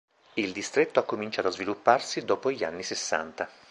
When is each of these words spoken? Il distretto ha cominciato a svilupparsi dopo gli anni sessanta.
Il 0.33 0.51
distretto 0.51 0.99
ha 0.99 1.03
cominciato 1.03 1.49
a 1.49 1.51
svilupparsi 1.51 2.25
dopo 2.25 2.49
gli 2.51 2.63
anni 2.63 2.81
sessanta. 2.81 3.47